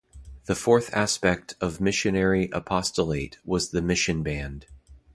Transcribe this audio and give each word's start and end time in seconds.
The 0.45 0.55
fourth 0.55 0.91
aspect 0.95 1.53
of 1.61 1.79
Missionary 1.79 2.49
Apostolate 2.53 3.37
was 3.45 3.69
the 3.69 3.83
Mission 3.83 4.23
Band. 4.23 4.65